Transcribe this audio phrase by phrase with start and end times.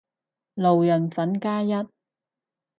[0.55, 1.71] 路人粉加一